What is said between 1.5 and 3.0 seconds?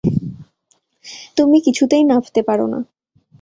কিছুতেই নাবতে পার না।